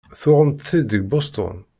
Tuɣemt-t-id 0.21 0.85
deg 0.91 1.03
Boston? 1.11 1.57